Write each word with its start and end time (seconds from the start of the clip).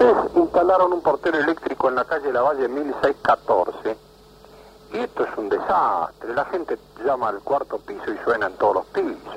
Ustedes 0.00 0.34
instalaron 0.34 0.94
un 0.94 1.02
portero 1.02 1.38
eléctrico 1.38 1.90
en 1.90 1.96
la 1.96 2.04
calle 2.04 2.32
La 2.32 2.40
Valle 2.40 2.66
1614 2.68 3.98
y 4.94 4.98
esto 4.98 5.24
es 5.24 5.36
un 5.36 5.50
desastre. 5.50 6.32
La 6.34 6.46
gente 6.46 6.78
llama 7.04 7.28
al 7.28 7.40
cuarto 7.40 7.76
piso 7.76 8.10
y 8.10 8.16
suena 8.24 8.46
en 8.46 8.54
todos 8.54 8.76
los 8.76 8.86
pisos. 8.86 9.36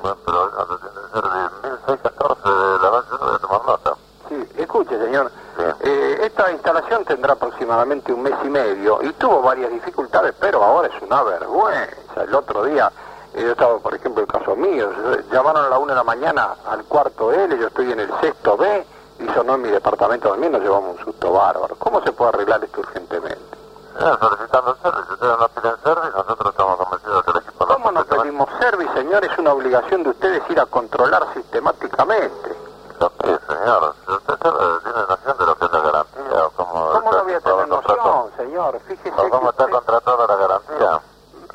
Bueno, 0.00 0.16
pero 0.24 0.48
no 0.48 0.78
tiene 0.78 0.80
que 0.80 1.12
ser 1.12 1.22
de 1.24 1.28
1614 1.70 2.48
de 2.48 2.78
la 2.78 2.90
base, 2.90 3.08
no 3.10 3.18
voy 3.18 3.34
a 3.34 3.38
tomar 3.40 3.66
nota. 3.66 3.94
Sí, 4.28 4.48
escuche, 4.58 4.98
señor. 5.04 5.32
Sí. 5.56 5.62
Eh, 5.80 6.18
esta 6.22 6.52
instalación 6.52 7.04
tendrá 7.04 7.32
aproximadamente 7.32 8.12
un 8.12 8.22
mes 8.22 8.34
y 8.44 8.48
medio 8.48 9.02
y 9.02 9.12
tuvo 9.14 9.42
varias 9.42 9.72
dificultades, 9.72 10.34
pero 10.38 10.62
ahora 10.62 10.86
es 10.86 11.02
una 11.02 11.20
vergüenza. 11.24 12.22
El 12.22 12.32
otro 12.32 12.62
día, 12.66 12.92
eh, 13.34 13.42
yo 13.42 13.50
estaba, 13.50 13.76
por 13.80 13.92
ejemplo, 13.92 14.22
el 14.22 14.28
caso 14.28 14.54
mío, 14.54 14.88
llamaron 15.32 15.64
a 15.64 15.68
la 15.68 15.80
una 15.80 15.94
de 15.94 15.96
la 15.96 16.04
mañana 16.04 16.54
al 16.64 16.84
cuarto 16.84 17.32
L, 17.32 17.58
yo 17.58 17.66
estoy 17.66 17.90
en 17.90 17.98
el 17.98 18.10
sexto 18.20 18.56
B 18.56 18.86
y 19.18 19.28
sonó 19.34 19.54
en 19.54 19.62
mi 19.62 19.68
departamento 19.70 20.30
también, 20.30 20.52
nos 20.52 20.60
llevamos 20.62 20.98
un 20.98 21.04
susto 21.04 21.32
bárbaro. 21.32 21.74
¿Cómo 21.78 22.02
se 22.02 22.12
puede 22.12 22.30
arreglar 22.30 22.62
esto 22.64 22.80
urgentemente? 22.80 23.58
Eh, 24.00 24.16
solicitando 24.20 24.70
el 24.70 24.76
servicio, 24.82 25.12
ustedes 25.14 25.38
no 25.38 25.48
piden 25.48 25.76
servicio, 25.84 26.12
nosotros 26.16 26.50
estamos 26.50 26.76
convencidos 26.78 27.24
que 27.24 27.30
el 27.30 27.36
equipo 27.38 27.66
¿Cómo 27.66 27.92
no 27.92 28.04
pedimos 28.04 28.48
service, 28.58 28.92
señor? 28.94 29.24
Es 29.24 29.38
una 29.38 29.52
obligación 29.52 30.02
de 30.02 30.10
ustedes 30.10 30.42
ir 30.50 30.60
a 30.60 30.66
controlar 30.66 31.26
sistemáticamente. 31.34 32.56
Lo 33.00 33.10
que, 33.16 33.38
señor, 33.46 33.94
si 34.06 34.12
usted 34.12 34.34
sabe, 34.42 34.58
tiene 34.82 34.98
noción 35.08 35.38
de 35.38 35.46
lo 35.46 35.54
que 35.56 35.64
es 35.66 35.72
la 35.72 35.80
garantía 35.80 36.46
o 36.46 36.50
cómo, 36.50 36.72
¿Cómo 36.72 37.10
está 37.10 37.16
no 37.18 37.24
voy 37.24 37.32
a 37.34 37.40
tener 37.40 37.68
noción, 37.68 38.30
señor? 38.36 38.80
Fíjese 38.86 39.10
¿O 39.20 39.28
cómo 39.28 39.40
que 39.42 39.48
está 39.50 39.64
usted- 39.64 39.72
contratada 39.76 40.26
la 40.26 40.36
garantía? 40.36 41.00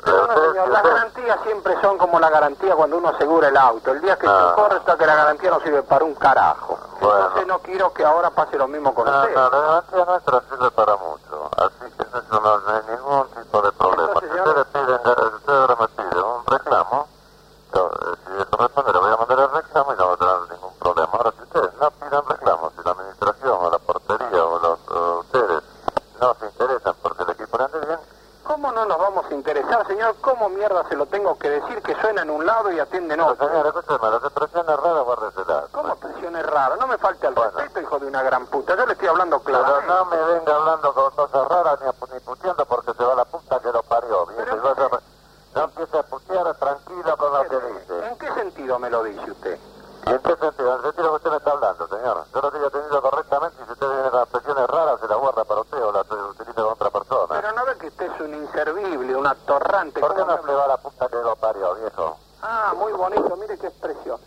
Pero 0.04 0.16
Eh, 0.16 0.26
no, 0.28 0.34
usted- 0.34 0.48
señor, 0.50 0.66
si 0.66 0.72
las 0.72 0.84
usted- 0.84 0.96
garantías 1.28 1.40
siempre 1.44 1.80
son 1.82 1.98
como 1.98 2.18
la 2.18 2.30
garantía 2.30 2.74
cuando 2.74 2.96
uno 2.98 3.08
asegura 3.10 3.48
el 3.48 3.56
auto. 3.56 3.90
El 3.92 4.00
día 4.00 4.16
que 4.16 4.26
Ah. 4.26 4.48
se 4.50 4.54
corre 4.60 4.76
está 4.78 4.96
que 4.96 5.06
la 5.06 5.14
garantía 5.14 5.50
no 5.50 5.60
sirve 5.60 5.82
para 5.82 6.04
un 6.04 6.14
carajo. 6.14 6.78
Bueno. 7.00 7.18
Entonces 7.18 7.46
no 7.46 7.58
quiero 7.60 7.92
que 7.92 8.04
ahora 8.04 8.30
pase 8.30 8.56
lo 8.56 8.66
mismo 8.68 8.92
con 8.94 9.04
No, 9.06 9.20
usted. 9.20 9.34
no, 9.34 9.50
la 9.50 9.60
garantía 9.60 10.04
nuestra 10.04 10.40
sirve 10.48 10.70
para 10.72 10.96
mucho, 10.96 11.50
así 11.56 11.92
que 11.96 12.02
eso 12.02 12.40
no 12.40 12.60
interesar, 29.38 29.86
señor, 29.86 30.16
¿cómo 30.20 30.48
mierda 30.48 30.86
se 30.88 30.96
lo 30.96 31.06
tengo 31.06 31.38
que 31.38 31.48
decir 31.48 31.80
que 31.82 31.94
suena 32.00 32.22
en 32.22 32.30
un 32.30 32.44
lado 32.44 32.70
y 32.72 32.78
atiende 32.78 33.14
en 33.14 33.20
otro? 33.20 33.48
Señor, 33.48 33.66
escúcheme, 33.66 34.10
lo 34.10 34.20
que 34.20 34.30
presiona 34.30 34.74
es 34.74 34.80
raro, 34.80 35.04
guárdesela. 35.04 35.64
¿Cómo 35.72 35.96
presiona 35.96 36.40
es 36.40 36.46
raro? 36.46 36.76
No 36.76 36.86
me 36.86 36.98
falta 36.98 37.28
el 37.28 37.34
bueno. 37.34 37.50
respeto, 37.52 37.80
hijo 37.80 37.98
de 37.98 38.06
una 38.06 38.22
gran 38.22 38.46
puta. 38.46 38.76
Yo 38.76 38.86
le 38.86 38.92
estoy 38.92 39.08
hablando 39.08 39.40
claro. 39.40 39.64
Pero 39.80 39.94
no 39.94 40.04
me 40.06 40.16
venga 40.34 40.54
hablando 40.54 40.92
con 40.92 41.10
cosas 41.12 41.48
raras 41.48 41.78
ni, 41.80 42.14
ni 42.14 42.20
puteando 42.20 42.64
porque 42.66 42.92
se 42.94 43.04
va 43.04 43.14
la 43.14 43.24
puta 43.24 43.60
que 43.60 43.72
lo 43.72 43.82
parió. 43.82 44.26
Bien, 44.26 44.44
Pero, 44.44 45.00
a 45.54 46.02
putear 46.02 46.54
tranquilo 46.56 47.16
con 47.16 47.32
lo 47.32 47.42
que 47.48 47.56
dice. 47.72 48.06
¿En 48.06 48.18
qué 48.18 48.34
sentido 48.34 48.78
me 48.78 48.90
lo 48.90 49.02
dice 49.02 49.30
usted? 49.30 49.58
¿En 50.06 50.18
qué 50.18 50.36
sentido? 50.36 50.70
En 50.70 50.76
el 50.76 50.82
sentido 50.82 51.07
usted 57.88 58.12
es 58.12 58.20
un 58.20 58.34
inservible, 58.34 59.16
un 59.16 59.26
atorrante. 59.26 60.00
¿Por 60.00 60.14
qué 60.14 60.24
no 60.24 60.42
se 60.42 60.52
va 60.52 60.66
la 60.68 60.76
puta 60.76 61.08
que 61.08 61.16
lo 61.16 61.36
parió, 61.36 61.74
viejo? 61.74 62.18
Ah, 62.42 62.74
muy 62.76 62.92
bonito, 62.92 63.36
mire 63.36 63.58
qué 63.58 63.66
expresión. 63.66 64.20